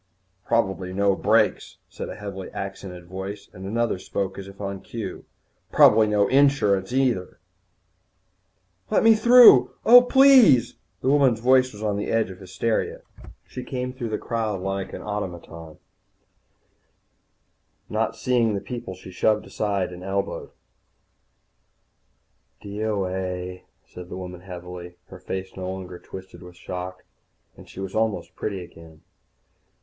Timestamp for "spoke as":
3.99-4.47